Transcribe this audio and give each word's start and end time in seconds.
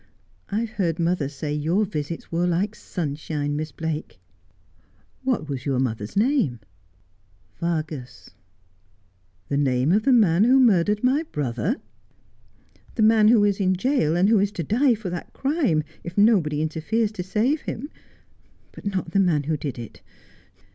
I've 0.49 0.71
heard 0.71 0.97
mother 0.97 1.29
say 1.29 1.53
your 1.53 1.85
visits 1.85 2.31
were 2.31 2.47
like 2.47 2.73
sunshine, 2.73 3.55
Miss 3.55 3.71
Blake.'' 3.71 4.19
What 5.23 5.47
was 5.47 5.63
your 5.67 5.77
mother's 5.77 6.17
name 6.17 6.59
]''Vargas.'' 7.61 8.31
The 9.49 9.57
name 9.57 9.91
of 9.91 10.01
the 10.01 10.11
man 10.11 10.43
who 10.43 10.59
murdered 10.59 11.03
my 11.03 11.21
brother.'' 11.31 11.75
The 12.95 13.03
man 13.03 13.27
who 13.27 13.43
is 13.43 13.59
in 13.59 13.73
gaol, 13.73 14.17
and 14.17 14.27
who 14.27 14.39
is 14.39 14.51
to 14.53 14.63
die 14.63 14.95
for 14.95 15.11
that 15.11 15.33
crime 15.33 15.83
if 16.03 16.17
nobody 16.17 16.63
interferes 16.63 17.11
to 17.11 17.21
save 17.21 17.61
him; 17.61 17.91
but 18.71 18.87
not 18.87 19.11
the 19.11 19.19
man 19.19 19.43
who 19.43 19.55
did 19.55 19.77
it. 19.77 20.01